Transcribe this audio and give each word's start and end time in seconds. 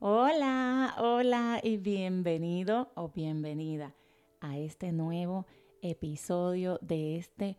Hola, 0.00 0.94
hola 0.98 1.58
y 1.60 1.76
bienvenido 1.76 2.92
o 2.94 3.08
bienvenida 3.08 3.96
a 4.40 4.56
este 4.56 4.92
nuevo 4.92 5.44
episodio 5.82 6.78
de 6.80 7.16
este 7.16 7.58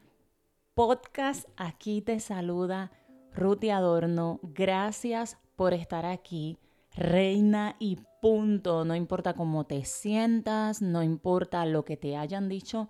podcast. 0.74 1.50
Aquí 1.58 2.02
te 2.02 2.22
saluda 2.22 2.94
Ruti 3.34 3.72
Adorno. 3.72 4.40
Gracias 4.42 5.38
por 5.58 5.74
estar 5.74 6.06
aquí, 6.06 6.58
reina 6.96 7.76
y 7.78 7.98
punto. 8.22 8.86
No 8.86 8.96
importa 8.96 9.34
cómo 9.34 9.66
te 9.66 9.84
sientas, 9.84 10.82
no 10.82 11.04
importa 11.04 11.66
lo 11.66 11.84
que 11.84 11.98
te 11.98 12.16
hayan 12.16 12.48
dicho, 12.48 12.88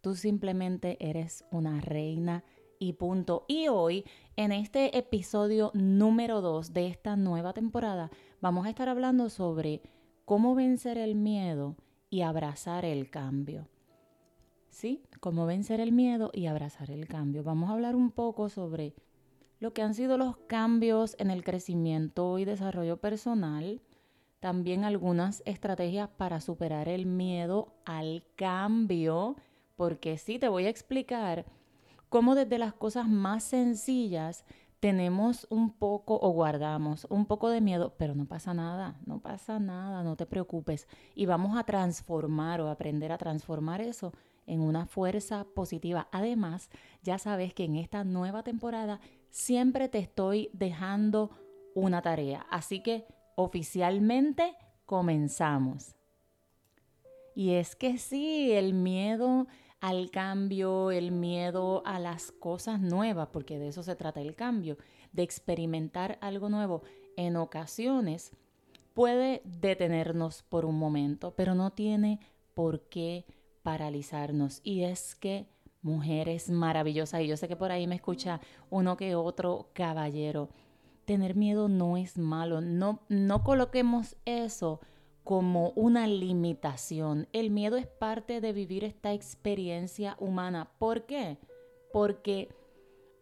tú 0.00 0.16
simplemente 0.16 0.96
eres 0.98 1.44
una 1.52 1.80
reina 1.80 2.42
y 2.80 2.94
punto. 2.94 3.44
Y 3.46 3.68
hoy, 3.68 4.04
en 4.34 4.50
este 4.50 4.98
episodio 4.98 5.70
número 5.74 6.40
2 6.40 6.72
de 6.72 6.88
esta 6.88 7.14
nueva 7.14 7.52
temporada, 7.52 8.10
vamos 8.40 8.66
a 8.66 8.70
estar 8.70 8.88
hablando 8.88 9.28
sobre 9.28 9.82
cómo 10.24 10.54
vencer 10.54 10.98
el 10.98 11.14
miedo 11.14 11.76
y 12.08 12.22
abrazar 12.22 12.84
el 12.84 13.10
cambio. 13.10 13.68
¿Sí? 14.68 15.02
Cómo 15.20 15.46
vencer 15.46 15.80
el 15.80 15.92
miedo 15.92 16.30
y 16.32 16.46
abrazar 16.46 16.90
el 16.90 17.08
cambio. 17.08 17.42
Vamos 17.42 17.70
a 17.70 17.74
hablar 17.74 17.96
un 17.96 18.10
poco 18.10 18.48
sobre 18.48 18.94
lo 19.58 19.72
que 19.72 19.82
han 19.82 19.94
sido 19.94 20.16
los 20.16 20.36
cambios 20.36 21.16
en 21.18 21.30
el 21.30 21.44
crecimiento 21.44 22.38
y 22.38 22.44
desarrollo 22.44 22.96
personal. 22.96 23.82
También 24.38 24.84
algunas 24.84 25.42
estrategias 25.44 26.08
para 26.08 26.40
superar 26.40 26.88
el 26.88 27.06
miedo 27.06 27.74
al 27.84 28.24
cambio. 28.36 29.36
Porque 29.76 30.16
sí, 30.16 30.38
te 30.38 30.48
voy 30.48 30.66
a 30.66 30.70
explicar 30.70 31.44
cómo 32.08 32.34
desde 32.34 32.58
las 32.58 32.72
cosas 32.72 33.08
más 33.08 33.44
sencillas 33.44 34.44
tenemos 34.80 35.46
un 35.50 35.70
poco 35.70 36.18
o 36.20 36.30
guardamos 36.30 37.06
un 37.10 37.26
poco 37.26 37.50
de 37.50 37.60
miedo, 37.60 37.94
pero 37.98 38.14
no 38.14 38.26
pasa 38.26 38.54
nada, 38.54 38.98
no 39.04 39.20
pasa 39.20 39.60
nada, 39.60 40.02
no 40.02 40.16
te 40.16 40.24
preocupes. 40.24 40.88
Y 41.14 41.26
vamos 41.26 41.58
a 41.58 41.64
transformar 41.64 42.62
o 42.62 42.68
aprender 42.68 43.12
a 43.12 43.18
transformar 43.18 43.82
eso 43.82 44.12
en 44.46 44.62
una 44.62 44.86
fuerza 44.86 45.44
positiva. 45.54 46.08
Además, 46.12 46.70
ya 47.02 47.18
sabes 47.18 47.52
que 47.52 47.64
en 47.64 47.76
esta 47.76 48.04
nueva 48.04 48.42
temporada 48.42 49.00
siempre 49.28 49.88
te 49.88 49.98
estoy 49.98 50.48
dejando 50.54 51.30
una 51.74 52.00
tarea. 52.00 52.46
Así 52.50 52.82
que 52.82 53.06
oficialmente 53.36 54.56
comenzamos. 54.86 55.94
Y 57.34 57.52
es 57.52 57.76
que 57.76 57.98
sí, 57.98 58.52
el 58.52 58.72
miedo 58.72 59.46
al 59.80 60.10
cambio, 60.10 60.90
el 60.90 61.10
miedo 61.10 61.82
a 61.86 61.98
las 61.98 62.32
cosas 62.32 62.80
nuevas, 62.80 63.28
porque 63.32 63.58
de 63.58 63.68
eso 63.68 63.82
se 63.82 63.96
trata 63.96 64.20
el 64.20 64.34
cambio, 64.34 64.76
de 65.12 65.22
experimentar 65.22 66.18
algo 66.20 66.48
nuevo, 66.48 66.82
en 67.16 67.36
ocasiones 67.36 68.32
puede 68.94 69.40
detenernos 69.44 70.42
por 70.42 70.64
un 70.64 70.78
momento, 70.78 71.34
pero 71.34 71.54
no 71.54 71.70
tiene 71.72 72.20
por 72.54 72.82
qué 72.88 73.24
paralizarnos. 73.62 74.60
Y 74.62 74.82
es 74.84 75.14
que 75.14 75.46
mujeres 75.82 76.50
maravillosas, 76.50 77.22
y 77.22 77.26
yo 77.26 77.36
sé 77.36 77.48
que 77.48 77.56
por 77.56 77.72
ahí 77.72 77.86
me 77.86 77.94
escucha 77.94 78.40
uno 78.68 78.96
que 78.96 79.14
otro 79.14 79.70
caballero, 79.72 80.50
tener 81.06 81.34
miedo 81.34 81.68
no 81.68 81.96
es 81.96 82.18
malo, 82.18 82.60
no, 82.60 83.00
no 83.08 83.42
coloquemos 83.42 84.16
eso 84.26 84.80
como 85.24 85.70
una 85.70 86.06
limitación. 86.06 87.28
El 87.32 87.50
miedo 87.50 87.76
es 87.76 87.86
parte 87.86 88.40
de 88.40 88.52
vivir 88.52 88.84
esta 88.84 89.12
experiencia 89.12 90.16
humana. 90.18 90.70
¿Por 90.78 91.06
qué? 91.06 91.38
Porque 91.92 92.48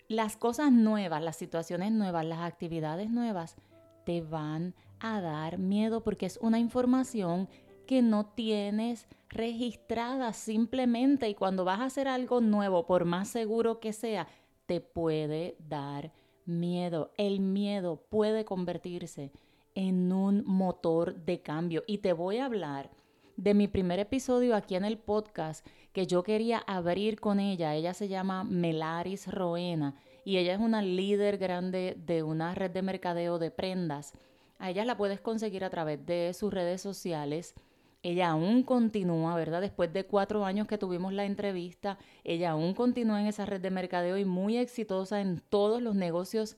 las 0.08 0.36
cosas 0.36 0.72
nuevas, 0.72 1.22
las 1.22 1.36
situaciones 1.36 1.92
nuevas, 1.92 2.24
las 2.24 2.40
actividades 2.40 3.10
nuevas 3.10 3.56
te 4.04 4.22
van 4.22 4.74
a 5.00 5.20
dar 5.20 5.58
miedo 5.58 6.02
porque 6.02 6.26
es 6.26 6.38
una 6.40 6.58
información 6.58 7.48
que 7.86 8.02
no 8.02 8.26
tienes 8.26 9.06
registrada 9.28 10.32
simplemente 10.32 11.28
y 11.28 11.34
cuando 11.34 11.64
vas 11.64 11.80
a 11.80 11.84
hacer 11.84 12.08
algo 12.08 12.40
nuevo, 12.40 12.86
por 12.86 13.04
más 13.04 13.28
seguro 13.28 13.80
que 13.80 13.92
sea, 13.92 14.28
te 14.66 14.80
puede 14.80 15.56
dar 15.58 16.12
miedo. 16.44 17.12
El 17.16 17.40
miedo 17.40 18.02
puede 18.08 18.44
convertirse 18.44 19.32
en 19.78 20.12
un 20.12 20.42
motor 20.44 21.14
de 21.24 21.40
cambio. 21.40 21.84
Y 21.86 21.98
te 21.98 22.12
voy 22.12 22.38
a 22.38 22.46
hablar 22.46 22.90
de 23.36 23.54
mi 23.54 23.68
primer 23.68 24.00
episodio 24.00 24.56
aquí 24.56 24.74
en 24.74 24.84
el 24.84 24.98
podcast 24.98 25.64
que 25.92 26.08
yo 26.08 26.24
quería 26.24 26.58
abrir 26.66 27.20
con 27.20 27.38
ella. 27.38 27.76
Ella 27.76 27.94
se 27.94 28.08
llama 28.08 28.42
Melaris 28.42 29.32
Roena 29.32 29.94
y 30.24 30.38
ella 30.38 30.54
es 30.54 30.60
una 30.60 30.82
líder 30.82 31.38
grande 31.38 31.96
de 31.96 32.24
una 32.24 32.56
red 32.56 32.72
de 32.72 32.82
mercadeo 32.82 33.38
de 33.38 33.52
prendas. 33.52 34.14
A 34.58 34.68
ella 34.68 34.84
la 34.84 34.96
puedes 34.96 35.20
conseguir 35.20 35.62
a 35.62 35.70
través 35.70 36.04
de 36.04 36.34
sus 36.34 36.52
redes 36.52 36.80
sociales. 36.80 37.54
Ella 38.02 38.30
aún 38.30 38.64
continúa, 38.64 39.36
¿verdad? 39.36 39.60
Después 39.60 39.92
de 39.92 40.06
cuatro 40.06 40.44
años 40.44 40.66
que 40.66 40.76
tuvimos 40.76 41.12
la 41.12 41.24
entrevista, 41.24 41.98
ella 42.24 42.50
aún 42.50 42.74
continúa 42.74 43.20
en 43.20 43.28
esa 43.28 43.46
red 43.46 43.60
de 43.60 43.70
mercadeo 43.70 44.18
y 44.18 44.24
muy 44.24 44.56
exitosa 44.56 45.20
en 45.20 45.40
todos 45.48 45.80
los 45.80 45.94
negocios 45.94 46.56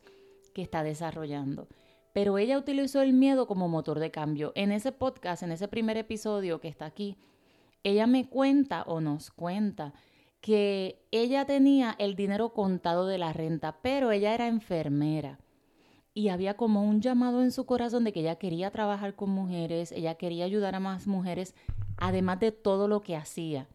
que 0.54 0.62
está 0.62 0.82
desarrollando 0.82 1.68
pero 2.12 2.38
ella 2.38 2.58
utilizó 2.58 3.02
el 3.02 3.12
miedo 3.12 3.46
como 3.46 3.68
motor 3.68 3.98
de 3.98 4.10
cambio. 4.10 4.52
En 4.54 4.72
ese 4.72 4.92
podcast, 4.92 5.42
en 5.42 5.52
ese 5.52 5.68
primer 5.68 5.96
episodio 5.96 6.60
que 6.60 6.68
está 6.68 6.86
aquí, 6.86 7.16
ella 7.82 8.06
me 8.06 8.28
cuenta 8.28 8.82
o 8.82 9.00
nos 9.00 9.30
cuenta 9.30 9.94
que 10.40 11.02
ella 11.10 11.44
tenía 11.44 11.94
el 11.98 12.16
dinero 12.16 12.52
contado 12.52 13.06
de 13.06 13.18
la 13.18 13.32
renta, 13.32 13.78
pero 13.82 14.10
ella 14.10 14.34
era 14.34 14.48
enfermera. 14.48 15.38
Y 16.12 16.28
había 16.28 16.54
como 16.56 16.82
un 16.82 17.00
llamado 17.00 17.42
en 17.42 17.52
su 17.52 17.66
corazón 17.66 18.04
de 18.04 18.12
que 18.12 18.20
ella 18.20 18.36
quería 18.36 18.70
trabajar 18.70 19.14
con 19.14 19.30
mujeres, 19.30 19.92
ella 19.92 20.16
quería 20.16 20.44
ayudar 20.44 20.74
a 20.74 20.80
más 20.80 21.06
mujeres, 21.06 21.54
además 21.96 22.40
de 22.40 22.52
todo 22.52 22.88
lo 22.88 23.02
que 23.02 23.16
hacía 23.16 23.68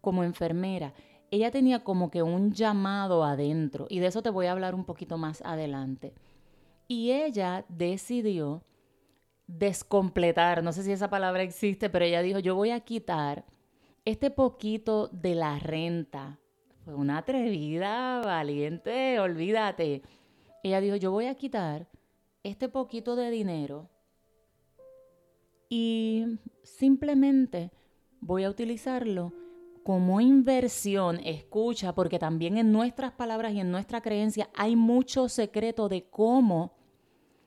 como 0.00 0.22
enfermera. 0.24 0.92
Ella 1.30 1.50
tenía 1.50 1.82
como 1.82 2.10
que 2.10 2.22
un 2.22 2.52
llamado 2.52 3.24
adentro, 3.24 3.86
y 3.88 4.00
de 4.00 4.08
eso 4.08 4.22
te 4.22 4.30
voy 4.30 4.46
a 4.46 4.52
hablar 4.52 4.74
un 4.74 4.84
poquito 4.84 5.16
más 5.16 5.42
adelante. 5.42 6.12
Y 6.86 7.12
ella 7.12 7.64
decidió 7.68 8.62
descompletar, 9.46 10.62
no 10.62 10.72
sé 10.72 10.82
si 10.82 10.92
esa 10.92 11.10
palabra 11.10 11.42
existe, 11.42 11.90
pero 11.90 12.04
ella 12.04 12.22
dijo, 12.22 12.38
yo 12.38 12.54
voy 12.54 12.70
a 12.70 12.80
quitar 12.80 13.44
este 14.04 14.30
poquito 14.30 15.08
de 15.08 15.34
la 15.34 15.58
renta. 15.58 16.38
Fue 16.84 16.94
una 16.94 17.18
atrevida, 17.18 18.20
valiente, 18.20 19.18
olvídate. 19.18 20.02
Ella 20.62 20.80
dijo, 20.80 20.96
yo 20.96 21.10
voy 21.10 21.26
a 21.26 21.34
quitar 21.34 21.88
este 22.42 22.68
poquito 22.68 23.16
de 23.16 23.30
dinero 23.30 23.88
y 25.68 26.38
simplemente 26.62 27.70
voy 28.20 28.44
a 28.44 28.50
utilizarlo 28.50 29.32
como 29.84 30.20
inversión, 30.22 31.20
escucha, 31.24 31.94
porque 31.94 32.18
también 32.18 32.56
en 32.56 32.72
nuestras 32.72 33.12
palabras 33.12 33.52
y 33.52 33.60
en 33.60 33.70
nuestra 33.70 34.00
creencia 34.00 34.48
hay 34.54 34.76
mucho 34.76 35.28
secreto 35.28 35.90
de 35.90 36.08
cómo 36.08 36.74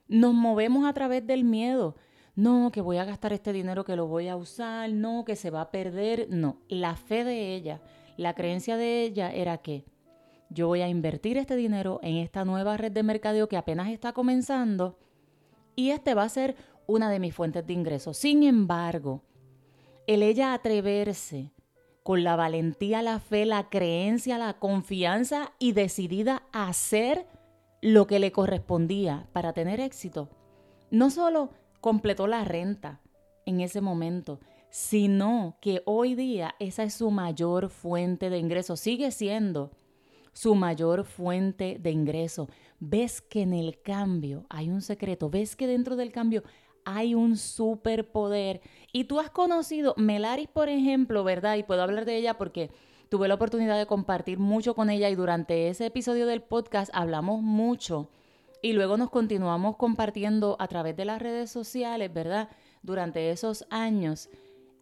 nos 0.08 0.36
movemos 0.36 0.86
a 0.86 0.94
través 0.94 1.26
del 1.26 1.44
miedo. 1.44 1.96
No, 2.36 2.72
que 2.72 2.82
voy 2.82 2.98
a 2.98 3.06
gastar 3.06 3.34
este 3.34 3.52
dinero 3.52 3.84
que 3.84 3.96
lo 3.96 4.06
voy 4.06 4.28
a 4.28 4.36
usar, 4.36 4.92
no, 4.92 5.26
que 5.26 5.36
se 5.36 5.50
va 5.50 5.62
a 5.62 5.72
perder. 5.72 6.28
No, 6.30 6.62
la 6.70 6.96
fe 6.96 7.24
de 7.24 7.56
ella, 7.56 7.82
la 8.18 8.36
creencia 8.36 8.78
de 8.78 9.02
ella 9.02 9.34
era 9.34 9.58
que 9.58 9.86
yo 10.52 10.68
voy 10.68 10.82
a 10.82 10.88
invertir 10.88 11.38
este 11.38 11.56
dinero 11.56 12.00
en 12.04 12.18
esta 12.18 12.46
nueva 12.46 12.78
red 12.78 12.92
de 12.92 13.02
mercadeo 13.02 13.50
que 13.50 13.58
apenas 13.58 13.90
está 13.90 14.14
comenzando 14.14 15.00
y 15.76 15.90
este 15.90 16.14
va 16.14 16.24
a 16.24 16.30
ser 16.30 16.56
una 16.86 17.10
de 17.10 17.20
mis 17.20 17.34
fuentes 17.34 17.66
de 17.66 17.74
ingresos. 17.74 18.16
Sin 18.16 18.44
embargo, 18.44 19.24
el 20.06 20.22
ella 20.22 20.54
atreverse 20.54 21.52
con 22.08 22.24
la 22.24 22.38
valentía, 22.38 23.02
la 23.02 23.20
fe, 23.20 23.46
la 23.46 23.68
creencia, 23.68 24.38
la 24.38 24.54
confianza 24.54 25.52
y 25.60 25.74
decidida 25.74 26.44
a 26.54 26.70
hacer 26.70 27.28
lo 27.82 28.08
que 28.08 28.20
le 28.20 28.32
correspondía 28.32 29.28
para 29.34 29.52
tener 29.52 29.82
éxito, 29.82 30.30
no 30.90 31.10
solo 31.10 31.50
completó 31.82 32.26
la 32.26 32.46
renta 32.46 33.02
en 33.46 33.60
ese 33.60 33.82
momento, 33.82 34.40
sino 34.70 35.58
que 35.60 35.82
hoy 35.86 36.16
día 36.16 36.56
esa 36.60 36.84
es 36.84 36.94
su 36.94 37.12
mayor 37.12 37.68
fuente 37.68 38.30
de 38.30 38.38
ingreso, 38.38 38.78
sigue 38.78 39.12
siendo 39.12 39.72
su 40.32 40.56
mayor 40.56 41.04
fuente 41.04 41.78
de 41.78 41.92
ingreso. 41.92 42.48
Ves 42.80 43.20
que 43.20 43.42
en 43.42 43.54
el 43.54 43.82
cambio 43.82 44.46
hay 44.48 44.70
un 44.70 44.82
secreto, 44.82 45.30
ves 45.30 45.58
que 45.58 45.68
dentro 45.68 45.98
del 45.98 46.14
cambio 46.14 46.44
hay 46.88 47.16
un 47.16 47.36
superpoder. 47.36 48.62
Y 48.94 49.04
tú 49.04 49.20
has 49.20 49.30
conocido 49.30 49.94
Melaris, 49.98 50.48
por 50.48 50.70
ejemplo, 50.70 51.26
¿verdad? 51.26 51.58
Y 51.58 51.64
puedo 51.64 51.84
hablar 51.84 52.06
de 52.06 52.16
ella 52.16 52.38
porque 52.38 52.72
tuve 53.10 53.28
la 53.28 53.34
oportunidad 53.34 53.78
de 53.78 53.86
compartir 53.86 54.40
mucho 54.40 54.74
con 54.74 54.90
ella 54.90 55.10
y 55.10 55.16
durante 55.16 55.68
ese 55.68 55.88
episodio 55.88 56.26
del 56.26 56.42
podcast 56.42 56.90
hablamos 56.94 57.42
mucho 57.42 58.10
y 58.62 58.72
luego 58.72 58.96
nos 58.96 59.10
continuamos 59.10 59.76
compartiendo 59.76 60.56
a 60.60 60.68
través 60.70 60.96
de 60.96 61.04
las 61.04 61.22
redes 61.22 61.52
sociales, 61.52 62.14
¿verdad? 62.14 62.48
Durante 62.82 63.32
esos 63.32 63.68
años. 63.70 64.30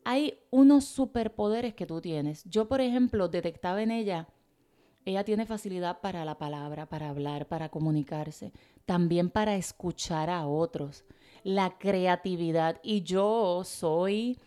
Hay 0.04 0.38
unos 0.52 0.86
superpoderes 0.86 1.74
que 1.74 1.88
tú 1.88 2.02
tienes. 2.02 2.44
Yo, 2.44 2.68
por 2.68 2.82
ejemplo, 2.82 3.30
detectaba 3.30 3.82
en 3.82 3.90
ella, 3.90 4.28
ella 5.06 5.24
tiene 5.24 5.48
facilidad 5.48 6.02
para 6.02 6.24
la 6.24 6.38
palabra, 6.38 6.86
para 6.86 7.10
hablar, 7.10 7.48
para 7.48 7.70
comunicarse, 7.70 8.54
también 8.86 9.32
para 9.32 9.56
escuchar 9.56 10.30
a 10.30 10.46
otros. 10.46 11.04
La 11.46 11.78
creatividad. 11.78 12.82
Y 12.84 13.04
yo 13.04 13.64
soy 13.64 14.40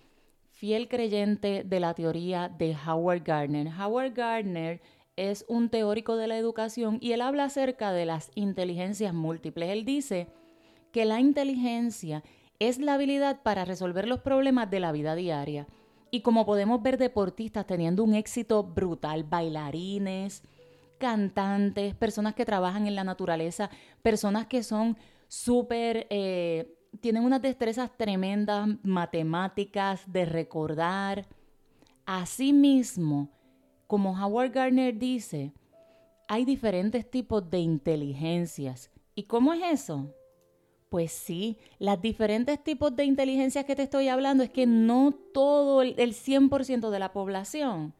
fiel 0.50 0.89
creyente 0.89 1.62
de 1.65 1.79
la 1.81 1.95
teoría 1.95 2.49
de 2.49 2.77
Howard 2.77 3.23
Gardner. 3.23 3.69
Howard 3.69 4.15
Gardner 4.15 4.81
es 5.15 5.45
un 5.49 5.69
teórico 5.71 6.17
de 6.17 6.27
la 6.27 6.37
educación 6.37 6.99
y 7.00 7.12
él 7.12 7.21
habla 7.21 7.45
acerca 7.45 7.93
de 7.93 8.05
las 8.05 8.33
inteligencias 8.35 9.15
múltiples. 9.15 9.71
Él 9.71 9.85
dice 9.85 10.27
que 10.91 11.05
la 11.05 11.21
inteligencia 11.21 12.25
es 12.59 12.79
la 12.79 12.95
habilidad 12.95 13.43
para 13.43 13.65
resolver 13.65 14.09
los 14.09 14.19
problemas 14.19 14.69
de 14.69 14.81
la 14.81 14.91
vida 14.91 15.15
diaria. 15.15 15.69
Y 16.11 16.23
como 16.23 16.45
podemos 16.45 16.83
ver 16.83 16.99
deportistas 16.99 17.65
teniendo 17.65 18.03
un 18.03 18.15
éxito 18.15 18.65
brutal, 18.65 19.23
bailarines, 19.23 20.43
cantantes, 20.99 21.95
personas 21.95 22.35
que 22.35 22.45
trabajan 22.45 22.89
en 22.89 22.97
la 22.97 23.05
naturaleza, 23.05 23.71
personas 24.03 24.49
que 24.49 24.65
son 24.65 24.97
súper, 25.29 26.09
eh, 26.11 26.75
tienen 27.00 27.25
unas 27.25 27.43
destrezas 27.43 27.96
tremendas, 27.96 28.69
matemáticas, 28.82 30.02
de 30.11 30.25
recordar. 30.25 31.26
Asimismo, 32.06 33.31
como 33.87 34.12
Howard 34.12 34.52
Gardner 34.52 34.99
dice, 34.99 35.52
hay 36.29 36.44
diferentes 36.44 37.11
tipos 37.11 37.49
de 37.50 37.58
inteligencias. 37.58 38.90
¿Y 39.14 39.25
cómo 39.25 39.52
es 39.55 39.62
eso? 39.81 40.14
Pues 40.88 41.12
sí, 41.12 41.58
las 41.79 42.00
diferentes 42.00 42.62
tipos 42.62 42.94
de 42.96 43.05
inteligencias 43.05 43.64
que 43.64 43.76
te 43.76 43.82
estoy 43.82 44.08
hablando 44.08 44.43
es 44.43 44.50
que 44.50 44.67
no 44.67 45.12
todo 45.12 45.82
el, 45.82 45.96
100% 45.96 46.90
de 46.90 46.99
la 46.99 47.12
población 47.12 47.94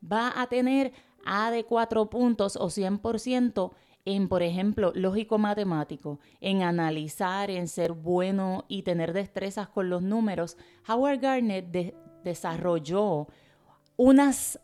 va 0.00 0.40
a 0.40 0.46
tener 0.48 0.92
A 1.24 1.50
de 1.50 1.64
cuatro 1.64 2.08
puntos 2.08 2.56
o 2.56 2.66
100% 2.66 3.72
en, 4.04 4.28
por 4.28 4.42
ejemplo, 4.42 4.92
lógico-matemático, 4.94 6.20
en 6.40 6.62
analizar, 6.62 7.50
en 7.50 7.68
ser 7.68 7.92
bueno 7.92 8.64
y 8.68 8.82
tener 8.82 9.12
destrezas 9.12 9.68
con 9.68 9.90
los 9.90 10.02
números. 10.02 10.56
Howard 10.88 11.20
Gardner 11.20 11.94
desarrolló 12.24 13.28
unas 13.96 14.58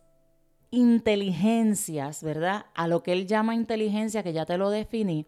inteligencias, 0.71 2.23
¿verdad? 2.23 2.67
A 2.75 2.88
lo 2.88 3.03
que 3.03 3.12
él 3.12 3.27
llama 3.27 3.55
inteligencia, 3.55 4.23
que 4.23 4.33
ya 4.33 4.47
te 4.47 4.59
lo 4.59 4.71
definí, 4.71 5.27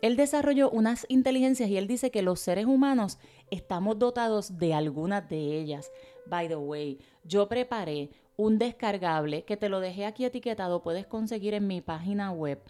él 0.00 0.16
desarrolló 0.16 0.70
unas 0.70 1.06
inteligencias 1.08 1.68
y 1.68 1.76
él 1.76 1.88
dice 1.88 2.10
que 2.10 2.22
los 2.22 2.38
seres 2.38 2.66
humanos 2.66 3.18
estamos 3.50 3.98
dotados 3.98 4.58
de 4.58 4.72
algunas 4.72 5.28
de 5.28 5.58
ellas. 5.58 5.90
By 6.26 6.46
the 6.46 6.56
way, 6.56 7.00
yo 7.24 7.48
preparé 7.48 8.10
un 8.36 8.58
descargable 8.58 9.42
que 9.42 9.56
te 9.56 9.68
lo 9.68 9.80
dejé 9.80 10.06
aquí 10.06 10.24
etiquetado, 10.24 10.82
puedes 10.82 11.06
conseguir 11.06 11.54
en 11.54 11.66
mi 11.66 11.80
página 11.80 12.30
web, 12.30 12.60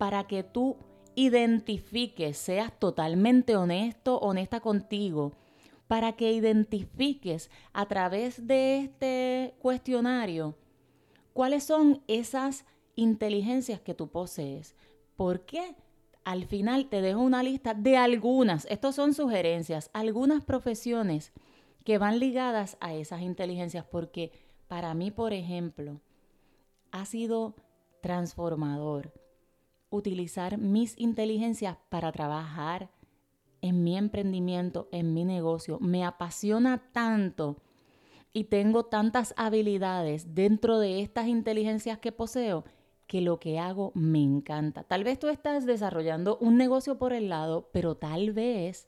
para 0.00 0.24
que 0.24 0.42
tú 0.42 0.78
identifiques, 1.14 2.38
seas 2.38 2.72
totalmente 2.78 3.54
honesto, 3.54 4.16
honesta 4.16 4.60
contigo, 4.60 5.34
para 5.88 6.14
que 6.14 6.32
identifiques 6.32 7.50
a 7.74 7.84
través 7.84 8.46
de 8.46 8.78
este 8.78 9.54
cuestionario 9.58 10.56
cuáles 11.34 11.64
son 11.64 12.02
esas 12.08 12.64
inteligencias 12.96 13.78
que 13.82 13.92
tú 13.92 14.08
posees. 14.08 14.74
¿Por 15.16 15.44
qué? 15.44 15.76
al 16.24 16.46
final 16.46 16.88
te 16.88 17.02
dejo 17.02 17.20
una 17.20 17.42
lista 17.42 17.74
de 17.74 17.98
algunas, 17.98 18.66
estos 18.70 18.94
son 18.94 19.12
sugerencias, 19.12 19.90
algunas 19.92 20.42
profesiones 20.42 21.32
que 21.84 21.98
van 21.98 22.20
ligadas 22.20 22.78
a 22.80 22.94
esas 22.94 23.20
inteligencias, 23.20 23.84
porque 23.84 24.32
para 24.66 24.94
mí, 24.94 25.10
por 25.10 25.34
ejemplo, 25.34 26.00
ha 26.90 27.04
sido 27.04 27.54
transformador 28.00 29.19
utilizar 29.90 30.58
mis 30.58 30.98
inteligencias 30.98 31.76
para 31.88 32.12
trabajar 32.12 32.90
en 33.60 33.84
mi 33.84 33.96
emprendimiento, 33.96 34.88
en 34.92 35.12
mi 35.12 35.24
negocio. 35.24 35.78
Me 35.80 36.04
apasiona 36.04 36.78
tanto 36.92 37.56
y 38.32 38.44
tengo 38.44 38.84
tantas 38.84 39.34
habilidades 39.36 40.34
dentro 40.34 40.78
de 40.78 41.00
estas 41.02 41.26
inteligencias 41.26 41.98
que 41.98 42.12
poseo 42.12 42.64
que 43.06 43.20
lo 43.20 43.40
que 43.40 43.58
hago 43.58 43.90
me 43.94 44.22
encanta. 44.22 44.84
Tal 44.84 45.02
vez 45.02 45.18
tú 45.18 45.28
estás 45.28 45.66
desarrollando 45.66 46.38
un 46.40 46.56
negocio 46.56 46.96
por 46.96 47.12
el 47.12 47.28
lado, 47.28 47.68
pero 47.72 47.96
tal 47.96 48.32
vez 48.32 48.86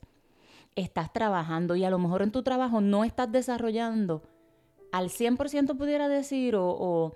estás 0.76 1.12
trabajando 1.12 1.76
y 1.76 1.84
a 1.84 1.90
lo 1.90 1.98
mejor 1.98 2.22
en 2.22 2.30
tu 2.30 2.42
trabajo 2.42 2.80
no 2.80 3.04
estás 3.04 3.30
desarrollando 3.30 4.22
al 4.92 5.08
100% 5.08 5.76
pudiera 5.76 6.06
decir 6.08 6.54
o, 6.54 6.68
o 6.68 7.14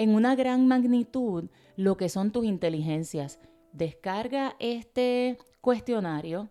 en 0.00 0.14
una 0.14 0.34
gran 0.34 0.66
magnitud 0.66 1.50
lo 1.76 1.98
que 1.98 2.08
son 2.08 2.32
tus 2.32 2.46
inteligencias. 2.46 3.38
Descarga 3.74 4.56
este 4.58 5.36
cuestionario, 5.60 6.48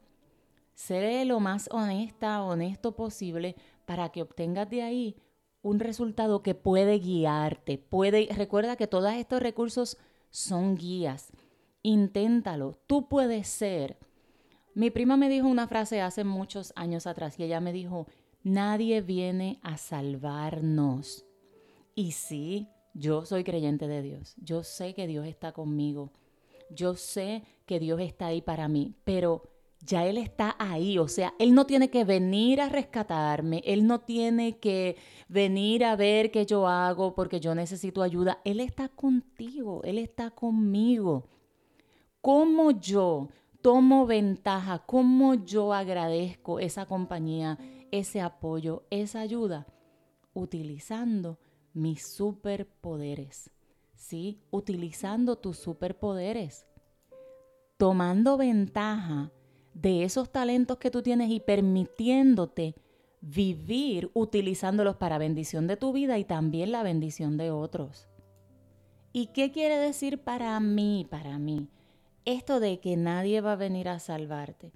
sé 0.75 1.25
lo 1.25 1.39
más 1.39 1.67
honesta, 1.71 2.43
honesto 2.43 2.95
posible 2.95 3.55
para 3.85 4.09
que 4.09 4.21
obtengas 4.21 4.69
de 4.69 4.83
ahí 4.83 5.15
un 5.63 5.79
resultado 5.79 6.43
que 6.43 6.53
puede 6.53 6.99
guiarte, 6.99 7.79
puede, 7.79 8.29
recuerda 8.35 8.75
que 8.75 8.85
todos 8.85 9.11
estos 9.13 9.41
recursos 9.41 9.97
son 10.29 10.75
guías. 10.75 11.31
Inténtalo, 11.81 12.77
tú 12.85 13.09
puedes 13.09 13.47
ser. 13.47 13.97
Mi 14.75 14.91
prima 14.91 15.17
me 15.17 15.27
dijo 15.27 15.47
una 15.47 15.67
frase 15.67 16.01
hace 16.01 16.23
muchos 16.23 16.71
años 16.75 17.07
atrás 17.07 17.39
y 17.39 17.45
ella 17.45 17.59
me 17.61 17.73
dijo, 17.73 18.05
nadie 18.43 19.01
viene 19.01 19.59
a 19.63 19.77
salvarnos. 19.77 21.25
Y 21.95 22.11
sí, 22.11 22.69
yo 22.99 23.25
soy 23.25 23.45
creyente 23.45 23.87
de 23.87 24.01
Dios, 24.01 24.35
yo 24.43 24.63
sé 24.63 24.93
que 24.93 25.07
Dios 25.07 25.25
está 25.25 25.53
conmigo, 25.53 26.11
yo 26.69 26.95
sé 26.95 27.43
que 27.65 27.79
Dios 27.79 28.01
está 28.01 28.27
ahí 28.27 28.41
para 28.41 28.67
mí, 28.67 28.93
pero 29.05 29.43
ya 29.81 30.05
Él 30.05 30.17
está 30.17 30.57
ahí, 30.59 30.97
o 30.97 31.07
sea, 31.07 31.33
Él 31.39 31.53
no 31.53 31.65
tiene 31.65 31.89
que 31.89 32.03
venir 32.03 32.59
a 32.59 32.67
rescatarme, 32.67 33.63
Él 33.65 33.87
no 33.87 34.01
tiene 34.01 34.57
que 34.57 34.97
venir 35.29 35.85
a 35.85 35.95
ver 35.95 36.29
qué 36.29 36.45
yo 36.45 36.67
hago 36.67 37.15
porque 37.15 37.39
yo 37.39 37.55
necesito 37.55 38.03
ayuda, 38.03 38.41
Él 38.43 38.59
está 38.59 38.89
contigo, 38.89 39.81
Él 39.85 39.97
está 39.97 40.31
conmigo. 40.31 41.29
¿Cómo 42.19 42.71
yo 42.71 43.29
tomo 43.61 44.05
ventaja? 44.05 44.79
¿Cómo 44.79 45.35
yo 45.35 45.73
agradezco 45.73 46.59
esa 46.59 46.85
compañía, 46.85 47.57
ese 47.91 48.19
apoyo, 48.19 48.83
esa 48.89 49.21
ayuda? 49.21 49.67
Utilizando 50.33 51.39
mis 51.73 52.05
superpoderes, 52.05 53.51
¿sí? 53.95 54.39
Utilizando 54.51 55.35
tus 55.35 55.57
superpoderes, 55.57 56.65
tomando 57.77 58.37
ventaja 58.37 59.31
de 59.73 60.03
esos 60.03 60.31
talentos 60.31 60.77
que 60.77 60.91
tú 60.91 61.01
tienes 61.01 61.29
y 61.29 61.39
permitiéndote 61.39 62.75
vivir 63.21 64.11
utilizándolos 64.13 64.95
para 64.95 65.17
bendición 65.17 65.67
de 65.67 65.77
tu 65.77 65.93
vida 65.93 66.17
y 66.17 66.23
también 66.23 66.71
la 66.71 66.83
bendición 66.83 67.37
de 67.37 67.51
otros. 67.51 68.07
¿Y 69.11 69.27
qué 69.27 69.51
quiere 69.51 69.77
decir 69.77 70.19
para 70.19 70.59
mí, 70.59 71.05
para 71.09 71.37
mí? 71.37 71.67
Esto 72.25 72.59
de 72.59 72.79
que 72.79 72.95
nadie 72.95 73.41
va 73.41 73.53
a 73.53 73.57
venir 73.57 73.89
a 73.89 73.99
salvarte. 73.99 74.71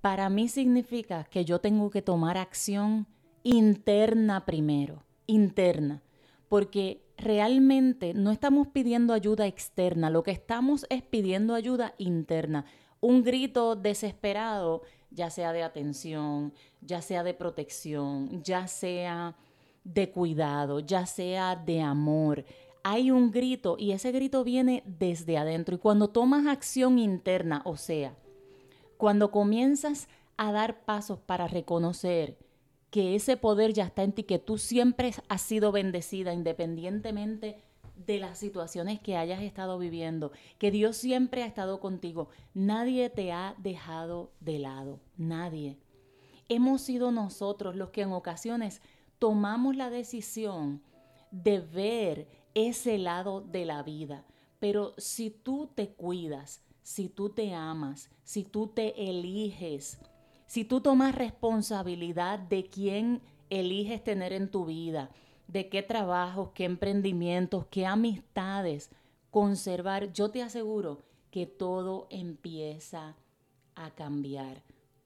Para 0.00 0.28
mí 0.28 0.48
significa 0.48 1.24
que 1.24 1.44
yo 1.44 1.60
tengo 1.60 1.90
que 1.90 2.02
tomar 2.02 2.36
acción 2.36 3.06
interna 3.42 4.44
primero, 4.44 5.04
interna, 5.26 6.02
porque 6.48 7.02
realmente 7.16 8.14
no 8.14 8.30
estamos 8.30 8.68
pidiendo 8.68 9.12
ayuda 9.14 9.46
externa, 9.46 10.10
lo 10.10 10.22
que 10.22 10.30
estamos 10.30 10.86
es 10.90 11.02
pidiendo 11.02 11.54
ayuda 11.54 11.94
interna 11.98 12.66
un 13.00 13.22
grito 13.22 13.76
desesperado, 13.76 14.82
ya 15.10 15.30
sea 15.30 15.52
de 15.52 15.62
atención, 15.62 16.52
ya 16.80 17.02
sea 17.02 17.22
de 17.22 17.34
protección, 17.34 18.42
ya 18.42 18.66
sea 18.66 19.36
de 19.84 20.10
cuidado, 20.10 20.80
ya 20.80 21.06
sea 21.06 21.56
de 21.56 21.80
amor. 21.80 22.44
Hay 22.82 23.10
un 23.10 23.30
grito 23.30 23.76
y 23.78 23.92
ese 23.92 24.12
grito 24.12 24.44
viene 24.44 24.82
desde 24.86 25.38
adentro. 25.38 25.76
Y 25.76 25.78
cuando 25.78 26.08
tomas 26.08 26.46
acción 26.46 26.98
interna, 26.98 27.62
o 27.64 27.76
sea, 27.76 28.16
cuando 28.96 29.30
comienzas 29.30 30.08
a 30.36 30.52
dar 30.52 30.84
pasos 30.84 31.18
para 31.18 31.46
reconocer 31.46 32.36
que 32.90 33.14
ese 33.14 33.36
poder 33.36 33.72
ya 33.72 33.84
está 33.84 34.02
en 34.02 34.12
ti, 34.12 34.22
que 34.22 34.38
tú 34.38 34.58
siempre 34.58 35.12
has 35.28 35.42
sido 35.42 35.72
bendecida 35.72 36.32
independientemente 36.32 37.62
de 38.06 38.18
las 38.18 38.38
situaciones 38.38 39.00
que 39.00 39.16
hayas 39.16 39.42
estado 39.42 39.78
viviendo, 39.78 40.32
que 40.58 40.70
Dios 40.70 40.96
siempre 40.96 41.42
ha 41.42 41.46
estado 41.46 41.80
contigo. 41.80 42.28
Nadie 42.54 43.10
te 43.10 43.32
ha 43.32 43.54
dejado 43.58 44.30
de 44.40 44.58
lado, 44.58 45.00
nadie. 45.16 45.78
Hemos 46.48 46.82
sido 46.82 47.10
nosotros 47.10 47.74
los 47.74 47.90
que 47.90 48.02
en 48.02 48.12
ocasiones 48.12 48.80
tomamos 49.18 49.76
la 49.76 49.90
decisión 49.90 50.82
de 51.30 51.60
ver 51.60 52.28
ese 52.54 52.98
lado 52.98 53.40
de 53.40 53.64
la 53.64 53.82
vida. 53.82 54.24
Pero 54.60 54.94
si 54.96 55.30
tú 55.30 55.70
te 55.74 55.88
cuidas, 55.88 56.62
si 56.82 57.08
tú 57.08 57.30
te 57.30 57.52
amas, 57.52 58.10
si 58.22 58.44
tú 58.44 58.68
te 58.68 59.10
eliges, 59.10 59.98
si 60.46 60.64
tú 60.64 60.80
tomas 60.80 61.14
responsabilidad 61.14 62.38
de 62.38 62.64
quién 62.64 63.20
eliges 63.50 64.02
tener 64.02 64.32
en 64.32 64.50
tu 64.50 64.64
vida, 64.64 65.10
de 65.48 65.68
qué 65.68 65.82
trabajos, 65.82 66.50
qué 66.54 66.64
emprendimientos, 66.64 67.66
qué 67.66 67.86
amistades 67.86 68.90
conservar, 69.30 70.12
yo 70.12 70.30
te 70.30 70.42
aseguro 70.42 71.02
que 71.30 71.46
todo 71.46 72.06
empieza 72.10 73.16
a 73.74 73.90
cambiar. 73.90 74.62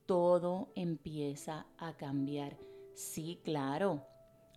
todo 0.07 0.73
empieza 0.75 1.67
a 1.79 1.97
cambiar. 1.97 2.57
Sí, 2.95 3.41
claro, 3.45 4.05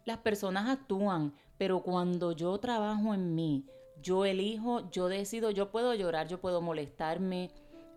las 0.03 0.17
personas 0.17 0.67
actúan, 0.67 1.33
pero 1.59 1.83
cuando 1.83 2.31
yo 2.31 2.57
trabajo 2.57 3.13
en 3.13 3.35
mí, 3.35 3.65
yo 4.01 4.25
elijo, 4.25 4.89
yo 4.89 5.07
decido, 5.09 5.51
yo 5.51 5.71
puedo 5.71 5.93
llorar, 5.93 6.27
yo 6.27 6.41
puedo 6.41 6.59
molestarme, 6.59 7.51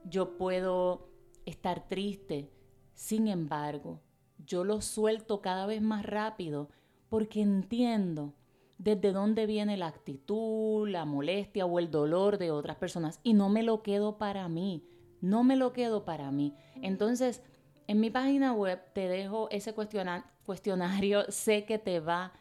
yo 0.04 0.36
puedo 0.36 1.08
estar 1.46 1.88
triste. 1.88 2.50
Sin 2.96 3.28
embargo, 3.28 4.00
yo 4.46 4.64
lo 4.64 4.80
suelto 4.80 5.42
cada 5.42 5.66
vez 5.66 5.82
más 5.82 6.04
rápido 6.04 6.70
porque 7.10 7.42
entiendo 7.42 8.32
desde 8.78 9.12
dónde 9.12 9.44
viene 9.44 9.76
la 9.76 9.86
actitud, 9.86 10.88
la 10.88 11.04
molestia 11.04 11.66
o 11.66 11.78
el 11.78 11.90
dolor 11.90 12.38
de 12.38 12.50
otras 12.50 12.76
personas 12.76 13.20
y 13.22 13.34
no 13.34 13.50
me 13.50 13.62
lo 13.62 13.82
quedo 13.82 14.16
para 14.16 14.48
mí, 14.48 14.82
no 15.20 15.44
me 15.44 15.56
lo 15.56 15.74
quedo 15.74 16.06
para 16.06 16.30
mí. 16.30 16.54
Entonces, 16.82 17.42
en 17.86 18.00
mi 18.00 18.08
página 18.08 18.54
web 18.54 18.80
te 18.94 19.08
dejo 19.08 19.48
ese 19.50 19.74
cuestionario, 19.74 21.24
sé 21.28 21.66
que 21.66 21.78
te 21.78 22.00
va 22.00 22.32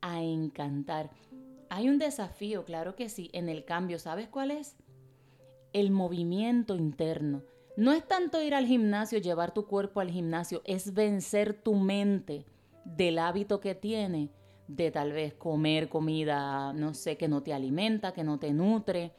a 0.00 0.22
encantar. 0.22 1.10
Hay 1.68 1.88
un 1.88 2.00
desafío, 2.00 2.64
claro 2.64 2.96
que 2.96 3.08
sí, 3.08 3.30
en 3.32 3.48
el 3.48 3.64
cambio, 3.64 4.00
¿sabes 4.00 4.28
cuál 4.28 4.50
es? 4.50 4.74
El 5.72 5.92
movimiento 5.92 6.74
interno. 6.74 7.42
No 7.80 7.92
es 7.92 8.06
tanto 8.06 8.42
ir 8.42 8.54
al 8.54 8.66
gimnasio, 8.66 9.20
llevar 9.20 9.54
tu 9.54 9.64
cuerpo 9.64 10.00
al 10.00 10.10
gimnasio, 10.10 10.60
es 10.66 10.92
vencer 10.92 11.54
tu 11.54 11.76
mente 11.76 12.44
del 12.84 13.18
hábito 13.18 13.58
que 13.58 13.74
tiene 13.74 14.28
de 14.68 14.90
tal 14.90 15.12
vez 15.12 15.32
comer 15.32 15.88
comida, 15.88 16.74
no 16.74 16.92
sé, 16.92 17.16
que 17.16 17.26
no 17.26 17.42
te 17.42 17.54
alimenta, 17.54 18.12
que 18.12 18.22
no 18.22 18.38
te 18.38 18.52
nutre, 18.52 19.14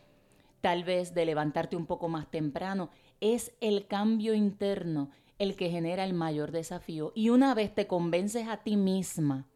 tal 0.62 0.84
vez 0.84 1.15
de 1.15 1.25
levantarte 1.25 1.75
un 1.75 1.88
poco 1.88 2.08
más 2.08 2.30
temprano. 2.30 2.91
Es 3.20 3.51
el 3.62 3.88
cambio 3.88 4.36
interno 4.36 5.10
el 5.39 5.56
que 5.56 5.72
genera 5.72 6.03
el 6.03 6.13
mayor 6.13 6.51
desafío. 6.51 7.13
Y 7.15 7.30
una 7.30 7.56
vez 7.56 7.74
te 7.74 7.88
convences 7.88 8.48
a 8.48 8.58
ti 8.58 8.77
misma 8.77 9.48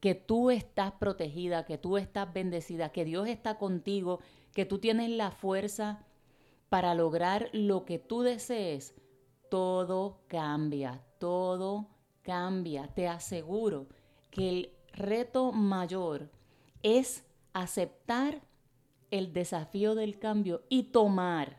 que 0.00 0.14
tú 0.14 0.50
estás 0.50 0.92
protegida, 0.92 1.66
que 1.66 1.76
tú 1.76 1.98
estás 1.98 2.32
bendecida, 2.32 2.88
que 2.88 3.04
Dios 3.04 3.28
está 3.28 3.58
contigo, 3.58 4.20
que 4.54 4.64
tú 4.64 4.78
tienes 4.78 5.10
la 5.10 5.32
fuerza 5.32 6.06
para 6.68 6.94
lograr 6.94 7.48
lo 7.52 7.84
que 7.84 7.98
tú 7.98 8.22
desees, 8.22 8.94
todo 9.50 10.20
cambia, 10.28 11.04
todo 11.18 11.88
cambia. 12.22 12.88
Te 12.88 13.08
aseguro 13.08 13.86
que 14.30 14.48
el 14.48 14.70
reto 14.92 15.52
mayor 15.52 16.30
es 16.82 17.24
aceptar 17.52 18.42
el 19.10 19.32
desafío 19.32 19.94
del 19.94 20.18
cambio 20.18 20.64
y 20.68 20.84
tomar 20.84 21.58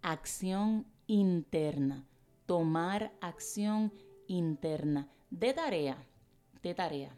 acción 0.00 0.86
interna. 1.06 2.06
Tomar 2.46 3.12
acción 3.20 3.92
interna. 4.26 5.08
De 5.30 5.54
tarea, 5.54 6.06
de 6.62 6.74
tarea. 6.74 7.16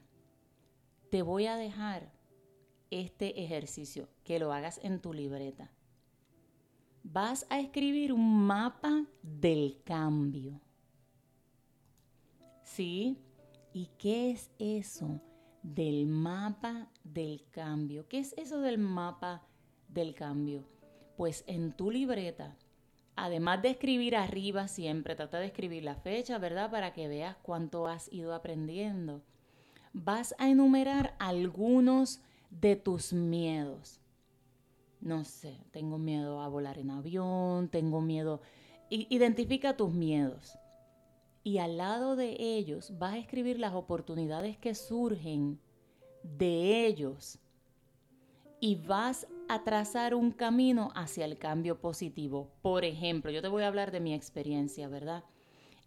Te 1.10 1.22
voy 1.22 1.46
a 1.46 1.56
dejar 1.56 2.12
este 2.90 3.42
ejercicio, 3.42 4.08
que 4.22 4.38
lo 4.38 4.52
hagas 4.52 4.78
en 4.82 5.00
tu 5.00 5.12
libreta. 5.12 5.73
Vas 7.06 7.46
a 7.50 7.60
escribir 7.60 8.14
un 8.14 8.46
mapa 8.46 9.04
del 9.22 9.82
cambio. 9.84 10.58
¿Sí? 12.62 13.18
¿Y 13.74 13.90
qué 13.98 14.30
es 14.30 14.50
eso 14.58 15.20
del 15.62 16.06
mapa 16.06 16.88
del 17.04 17.44
cambio? 17.50 18.08
¿Qué 18.08 18.18
es 18.20 18.32
eso 18.38 18.60
del 18.60 18.78
mapa 18.78 19.42
del 19.88 20.14
cambio? 20.14 20.64
Pues 21.18 21.44
en 21.46 21.72
tu 21.72 21.90
libreta, 21.90 22.56
además 23.16 23.60
de 23.60 23.68
escribir 23.68 24.16
arriba 24.16 24.66
siempre, 24.66 25.14
trata 25.14 25.38
de 25.38 25.46
escribir 25.46 25.84
la 25.84 25.96
fecha, 25.96 26.38
¿verdad? 26.38 26.70
Para 26.70 26.94
que 26.94 27.06
veas 27.06 27.36
cuánto 27.42 27.86
has 27.86 28.10
ido 28.14 28.34
aprendiendo. 28.34 29.22
Vas 29.92 30.34
a 30.38 30.48
enumerar 30.48 31.14
algunos 31.18 32.22
de 32.50 32.76
tus 32.76 33.12
miedos. 33.12 34.00
No 35.04 35.22
sé, 35.24 35.60
tengo 35.70 35.98
miedo 35.98 36.40
a 36.40 36.48
volar 36.48 36.78
en 36.78 36.90
avión, 36.90 37.68
tengo 37.68 38.00
miedo... 38.00 38.40
Identifica 38.88 39.76
tus 39.76 39.92
miedos 39.92 40.58
y 41.42 41.58
al 41.58 41.76
lado 41.76 42.16
de 42.16 42.36
ellos 42.38 42.92
vas 42.98 43.14
a 43.14 43.18
escribir 43.18 43.58
las 43.58 43.74
oportunidades 43.74 44.56
que 44.56 44.74
surgen 44.74 45.60
de 46.22 46.86
ellos 46.86 47.38
y 48.60 48.76
vas 48.76 49.26
a 49.48 49.62
trazar 49.62 50.14
un 50.14 50.30
camino 50.30 50.90
hacia 50.94 51.26
el 51.26 51.36
cambio 51.36 51.80
positivo. 51.80 52.50
Por 52.62 52.84
ejemplo, 52.84 53.30
yo 53.30 53.42
te 53.42 53.48
voy 53.48 53.62
a 53.62 53.68
hablar 53.68 53.90
de 53.90 54.00
mi 54.00 54.14
experiencia, 54.14 54.88
¿verdad? 54.88 55.24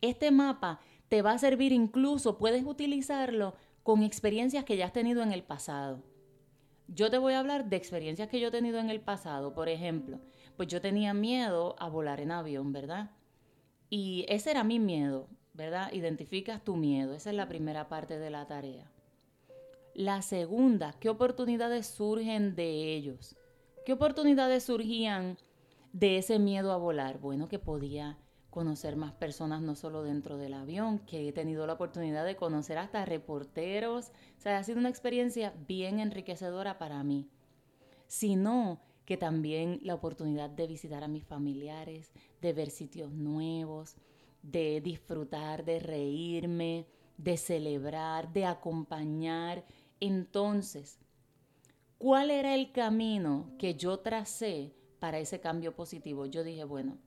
Este 0.02 0.30
mapa 0.30 0.80
te 1.08 1.24
va 1.24 1.32
a 1.32 1.40
servir 1.40 1.72
incluso, 1.72 2.38
puedes 2.38 2.66
utilizarlo 2.66 3.56
con 3.82 4.04
experiencias 4.04 4.64
que 4.64 4.78
ya 4.78 4.86
has 4.86 4.94
tenido 4.94 5.24
en 5.24 5.32
el 5.32 5.44
pasado. 5.44 6.04
Yo 6.88 7.10
te 7.10 7.18
voy 7.18 7.34
a 7.34 7.40
hablar 7.40 7.70
de 7.70 7.76
experiencias 7.76 8.30
que 8.30 8.40
yo 8.40 8.48
he 8.48 8.52
tenido 8.52 8.80
en 8.80 8.90
el 8.90 9.02
pasado. 9.02 9.54
Por 9.54 9.70
ejemplo, 9.70 10.20
pues 10.56 10.68
yo 10.68 10.82
tenía 10.82 11.14
miedo 11.14 11.76
a 11.80 11.90
volar 11.90 12.20
en 12.22 12.32
avión, 12.32 12.72
¿verdad? 12.72 13.12
Y 13.90 14.26
ese 14.30 14.52
era 14.52 14.64
mi 14.64 14.80
miedo. 14.80 15.28
¿verdad? 15.58 15.92
Identificas 15.92 16.64
tu 16.64 16.76
miedo. 16.76 17.14
Esa 17.16 17.32
es 17.32 17.36
la 17.36 17.50
primera 17.50 17.90
parte 17.90 18.20
de 18.20 18.30
la 18.30 18.46
tarea. 18.46 18.90
La 19.96 20.22
segunda, 20.22 20.94
¿qué 21.00 21.10
oportunidades 21.10 21.88
surgen 21.88 22.56
de 22.56 22.94
ellos? 22.96 23.36
¿Qué 23.84 23.94
oportunidades 23.94 24.64
surgían 24.64 25.38
de 25.92 26.20
ese 26.20 26.38
miedo 26.38 26.72
a 26.72 26.78
volar? 26.78 27.18
Bueno, 27.20 27.50
que 27.50 27.58
podía 27.58 28.20
conocer 28.58 28.96
más 28.96 29.14
personas 29.14 29.62
no 29.62 29.76
solo 29.76 30.02
dentro 30.02 30.36
del 30.40 30.56
avión, 30.56 30.98
que 30.98 31.28
he 31.28 31.32
tenido 31.32 31.68
la 31.68 31.74
oportunidad 31.74 32.26
de 32.26 32.36
conocer 32.36 32.80
hasta 32.80 33.06
reporteros. 33.06 34.08
O 34.36 34.42
sea, 34.42 34.58
ha 34.58 34.64
sido 34.64 34.80
una 34.80 34.90
experiencia 34.90 35.54
bien 35.68 36.00
enriquecedora 36.00 36.80
para 36.80 37.04
mí. 37.04 37.30
Sino 38.08 38.82
que 39.06 39.16
también 39.16 39.80
la 39.84 39.94
oportunidad 39.94 40.50
de 40.50 40.66
visitar 40.66 41.04
a 41.04 41.08
mis 41.08 41.24
familiares, 41.24 42.12
de 42.42 42.54
ver 42.54 42.72
sitios 42.72 43.12
nuevos, 43.12 43.96
de 44.42 44.82
disfrutar, 44.82 45.64
de 45.64 45.78
reírme, 45.78 46.88
de 47.16 47.38
celebrar, 47.38 48.34
de 48.34 48.46
acompañar. 48.46 49.66
Entonces, 50.00 50.98
¿cuál 52.00 52.32
era 52.32 52.56
el 52.56 52.72
camino 52.72 53.52
que 53.60 53.76
yo 53.76 54.00
tracé 54.00 54.74
para 54.98 55.20
ese 55.20 55.40
cambio 55.40 55.76
positivo? 55.76 56.26
Yo 56.26 56.44
dije, 56.44 56.64
bueno, 56.64 56.98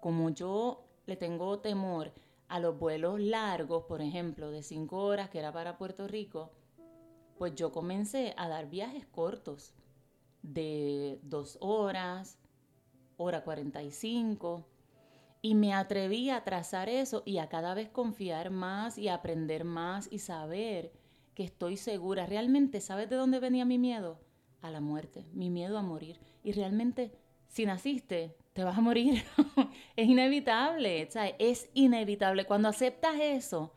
como 0.00 0.30
yo 0.30 0.84
le 1.06 1.16
tengo 1.16 1.58
temor 1.60 2.12
a 2.48 2.60
los 2.60 2.78
vuelos 2.78 3.20
largos, 3.20 3.84
por 3.84 4.00
ejemplo, 4.00 4.50
de 4.50 4.62
cinco 4.62 4.98
horas, 5.04 5.30
que 5.30 5.38
era 5.38 5.52
para 5.52 5.78
Puerto 5.78 6.08
Rico, 6.08 6.52
pues 7.36 7.54
yo 7.54 7.72
comencé 7.72 8.34
a 8.36 8.48
dar 8.48 8.68
viajes 8.68 9.06
cortos 9.06 9.74
de 10.42 11.20
dos 11.22 11.58
horas, 11.60 12.38
hora 13.16 13.42
45 13.44 14.66
y 15.40 15.54
me 15.54 15.72
atreví 15.72 16.30
a 16.30 16.42
trazar 16.42 16.88
eso 16.88 17.22
y 17.24 17.38
a 17.38 17.48
cada 17.48 17.74
vez 17.74 17.88
confiar 17.88 18.50
más 18.50 18.98
y 18.98 19.08
aprender 19.08 19.64
más 19.64 20.08
y 20.10 20.18
saber 20.18 20.92
que 21.34 21.44
estoy 21.44 21.76
segura. 21.76 22.26
Realmente, 22.26 22.80
¿sabes 22.80 23.08
de 23.08 23.16
dónde 23.16 23.38
venía 23.38 23.64
mi 23.64 23.78
miedo? 23.78 24.18
A 24.62 24.70
la 24.70 24.80
muerte, 24.80 25.26
mi 25.32 25.50
miedo 25.50 25.78
a 25.78 25.82
morir. 25.82 26.18
Y 26.42 26.52
realmente, 26.52 27.12
si 27.46 27.64
naciste, 27.64 28.36
te 28.58 28.64
vas 28.64 28.76
a 28.76 28.80
morir. 28.80 29.22
es 29.96 30.08
inevitable, 30.08 31.08
es 31.38 31.70
inevitable. 31.74 32.44
Cuando 32.44 32.66
aceptas 32.68 33.14
eso, 33.20 33.72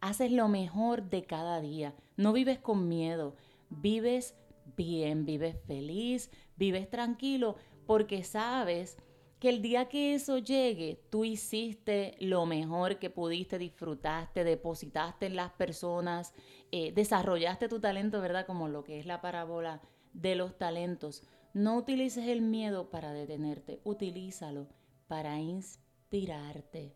haces 0.00 0.32
lo 0.32 0.48
mejor 0.48 1.08
de 1.08 1.22
cada 1.22 1.60
día. 1.60 1.94
No 2.16 2.32
vives 2.32 2.58
con 2.58 2.88
miedo, 2.88 3.36
vives 3.70 4.34
bien, 4.76 5.24
vives 5.24 5.56
feliz, 5.68 6.32
vives 6.56 6.90
tranquilo, 6.90 7.54
porque 7.86 8.24
sabes 8.24 8.96
que 9.38 9.50
el 9.50 9.62
día 9.62 9.88
que 9.88 10.16
eso 10.16 10.38
llegue, 10.38 11.00
tú 11.10 11.24
hiciste 11.24 12.16
lo 12.18 12.44
mejor 12.44 12.98
que 12.98 13.10
pudiste, 13.10 13.56
disfrutaste, 13.56 14.42
depositaste 14.42 15.26
en 15.26 15.36
las 15.36 15.52
personas, 15.52 16.34
eh, 16.72 16.90
desarrollaste 16.90 17.68
tu 17.68 17.78
talento, 17.78 18.20
¿verdad? 18.20 18.46
Como 18.46 18.66
lo 18.66 18.82
que 18.82 18.98
es 18.98 19.06
la 19.06 19.20
parábola 19.20 19.80
de 20.12 20.34
los 20.34 20.58
talentos. 20.58 21.22
No 21.54 21.76
utilices 21.76 22.26
el 22.26 22.42
miedo 22.42 22.90
para 22.90 23.12
detenerte, 23.12 23.80
utilízalo 23.84 24.66
para 25.06 25.38
inspirarte. 25.38 26.92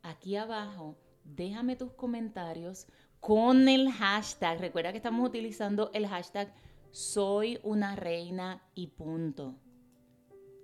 Aquí 0.00 0.36
abajo, 0.36 0.96
déjame 1.24 1.76
tus 1.76 1.92
comentarios 1.92 2.86
con 3.20 3.68
el 3.68 3.92
hashtag. 3.92 4.60
Recuerda 4.60 4.92
que 4.92 4.96
estamos 4.96 5.28
utilizando 5.28 5.90
el 5.92 6.06
hashtag 6.06 6.54
soy 6.90 7.58
una 7.62 7.94
reina 7.94 8.62
y 8.74 8.88
punto. 8.88 9.56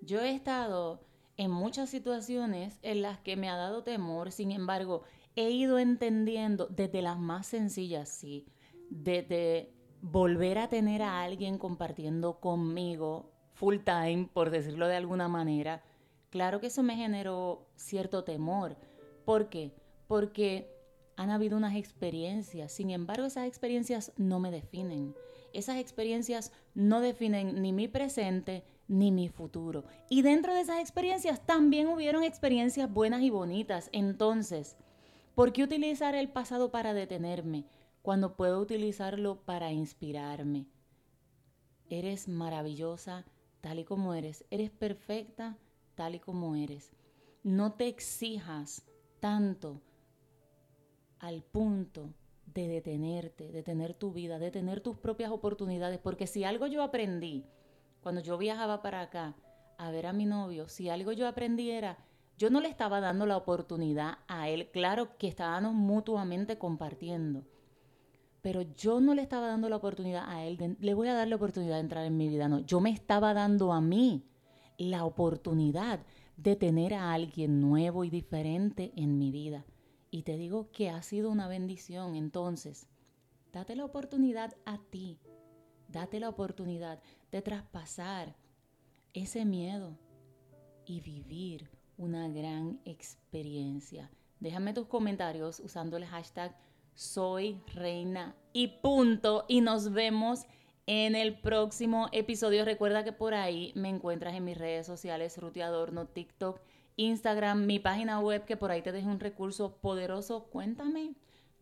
Yo 0.01 0.23
he 0.23 0.35
estado 0.35 1.07
en 1.37 1.51
muchas 1.51 1.91
situaciones 1.91 2.79
en 2.81 3.03
las 3.03 3.21
que 3.21 3.37
me 3.37 3.51
ha 3.51 3.57
dado 3.57 3.85
temor, 3.85 4.33
sin 4.33 4.53
embargo, 4.53 5.03
he 5.37 5.51
ido 5.51 5.79
entendiendo 5.79 6.67
desde 6.67 7.03
las 7.03 7.19
más 7.19 7.47
sencillas, 7.47 8.09
sí, 8.09 8.47
desde 8.91 9.78
volver 10.01 10.59
a 10.59 10.69
tener 10.69 11.03
a 11.03 11.23
alguien 11.23 11.59
compartiendo 11.59 12.41
conmigo 12.41 13.31
full 13.53 13.79
time, 13.85 14.29
por 14.33 14.51
decirlo 14.51 14.87
de 14.89 14.97
alguna 14.97 15.29
manera, 15.29 15.83
Claro 16.31 16.61
que 16.61 16.67
eso 16.67 16.83
me 16.83 16.97
generó 16.97 17.67
cierto 17.77 18.25
temor. 18.25 18.77
¿Por 19.25 19.49
qué? 19.49 19.73
Porque 20.07 20.71
han 21.17 21.31
habido 21.31 21.57
unas 21.57 21.75
experiencias, 21.75 22.71
sin 22.71 22.91
embargo 22.91 23.27
esas 23.27 23.47
experiencias 23.47 24.13
no 24.17 24.39
me 24.39 24.51
definen. 24.51 25.15
Esas 25.53 25.79
experiencias 25.79 26.53
no 26.75 27.01
definen 27.01 27.63
ni 27.63 27.73
mi 27.73 27.89
presente 27.89 28.63
ni 28.89 29.11
mi 29.11 29.29
futuro. 29.29 29.85
Y 30.11 30.23
dentro 30.23 30.55
de 30.55 30.61
esas 30.61 30.81
experiencias 30.81 31.45
también 31.45 31.89
hubieron 31.89 32.23
experiencias 32.25 32.93
buenas 32.93 33.23
y 33.23 33.31
bonitas. 33.31 33.89
Entonces, 33.93 34.77
¿por 35.35 35.53
qué 35.53 35.63
utilizar 35.65 36.15
el 36.15 36.29
pasado 36.29 36.71
para 36.71 36.93
detenerme 36.93 37.65
cuando 38.03 38.37
puedo 38.37 38.61
utilizarlo 38.61 39.43
para 39.45 39.73
inspirarme? 39.73 40.67
Eres 41.91 42.29
maravillosa 42.29 43.25
tal 43.61 43.79
y 43.79 43.85
como 43.85 44.15
eres. 44.15 44.45
Eres 44.51 44.71
perfecta 44.71 45.57
tal 45.95 46.15
y 46.15 46.21
como 46.21 46.55
eres. 46.55 46.93
No 47.43 47.73
te 47.73 47.89
exijas 47.89 48.83
tanto 49.21 49.81
al 51.19 51.43
punto 51.43 52.13
de 52.55 52.69
detenerte, 52.69 53.51
de 53.53 53.63
tener 53.63 53.95
tu 53.95 54.13
vida, 54.13 54.39
de 54.39 54.51
tener 54.51 54.81
tus 54.81 54.97
propias 54.97 55.31
oportunidades, 55.31 55.99
porque 55.99 56.27
si 56.27 56.45
algo 56.45 56.67
yo 56.67 56.83
aprendí 56.83 57.45
cuando 58.01 58.21
yo 58.21 58.39
viajaba 58.39 58.83
para 58.83 59.03
acá 59.03 59.35
a 59.77 59.91
ver 59.91 60.07
a 60.07 60.13
mi 60.13 60.27
novio, 60.27 60.69
si 60.69 60.89
algo 60.89 61.13
yo 61.13 61.29
aprendí 61.29 61.71
era, 61.71 61.99
yo 62.37 62.51
no 62.51 62.61
le 62.61 62.69
estaba 62.69 63.01
dando 63.01 63.27
la 63.27 63.37
oportunidad 63.37 64.19
a 64.29 64.49
él, 64.49 64.71
claro 64.71 65.17
que 65.19 65.29
estábamos 65.29 65.75
mutuamente 65.75 66.59
compartiendo, 66.59 67.45
pero 68.43 68.63
yo 68.63 69.01
no 69.01 69.15
le 69.15 69.23
estaba 69.23 69.49
dando 69.49 69.69
la 69.69 69.77
oportunidad 69.77 70.25
a 70.29 70.45
él, 70.45 70.77
le 70.81 70.95
voy 70.95 71.09
a 71.09 71.15
dar 71.15 71.29
la 71.29 71.37
oportunidad 71.37 71.75
de 71.75 71.81
entrar 71.81 72.05
en 72.05 72.17
mi 72.17 72.29
vida, 72.29 72.49
no, 72.49 72.61
yo 72.61 72.81
me 72.81 72.91
estaba 72.91 73.35
dando 73.35 73.73
a 73.73 73.81
mí 73.81 74.25
la 74.79 75.05
oportunidad 75.05 76.01
de 76.37 76.55
tener 76.55 76.95
a 76.95 77.13
alguien 77.13 77.61
nuevo 77.61 78.05
y 78.05 78.11
diferente 78.11 78.93
en 78.97 79.19
mi 79.19 79.33
vida. 79.33 79.65
Y 80.11 80.23
te 80.23 80.37
digo 80.37 80.71
que 80.71 80.89
ha 80.89 81.03
sido 81.03 81.31
una 81.31 81.49
bendición. 81.49 82.15
Entonces, 82.15 82.87
date 83.53 83.77
la 83.77 83.85
oportunidad 83.85 84.57
a 84.65 84.79
ti. 84.79 85.19
Date 85.89 86.21
la 86.21 86.29
oportunidad 86.29 87.03
de 87.31 87.43
traspasar 87.43 88.37
ese 89.13 89.45
miedo 89.45 89.99
y 90.87 91.01
vivir 91.01 91.71
una 91.97 92.29
gran 92.29 92.81
experiencia. 92.85 94.11
Déjame 94.39 94.73
tus 94.73 94.87
comentarios 94.87 95.59
usando 95.61 95.97
el 95.97 96.07
hashtag 96.07 96.57
soy 96.99 97.63
reina 97.75 98.35
y 98.53 98.67
punto. 98.83 99.45
Y 99.47 99.61
nos 99.61 99.93
vemos 99.93 100.47
en 100.87 101.15
el 101.15 101.39
próximo 101.39 102.09
episodio. 102.11 102.65
Recuerda 102.65 103.05
que 103.05 103.13
por 103.13 103.35
ahí 103.35 103.73
me 103.77 103.89
encuentras 103.89 104.35
en 104.35 104.45
mis 104.45 104.59
redes 104.59 104.85
sociales, 104.85 105.39
Ruteadorno, 105.39 106.07
TikTok 106.07 106.61
Instagram, 106.97 107.65
mi 107.65 107.79
página 107.79 108.19
web, 108.19 108.45
que 108.45 108.57
por 108.57 108.73
ahí 108.73 108.83
te 108.83 108.91
dejo 108.91 109.09
un 109.09 109.21
recurso 109.21 109.77
poderoso. 109.81 110.49
Cuéntame, 110.51 111.15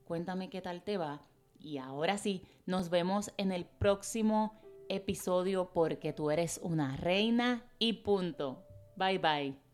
cuéntame 0.07 0.49
qué 0.49 0.63
tal 0.63 0.83
te 0.83 0.97
va. 0.97 1.21
Y 1.61 1.77
ahora 1.77 2.17
sí, 2.17 2.43
nos 2.65 2.89
vemos 2.89 3.31
en 3.37 3.53
el 3.53 3.67
próximo 3.67 4.59
episodio 4.89 5.71
porque 5.75 6.15
tú 6.15 6.31
eres 6.31 6.59
una 6.63 6.97
reina 6.97 7.67
y 7.79 7.93
punto. 7.93 8.65
Bye 8.97 9.19
bye. 9.19 9.66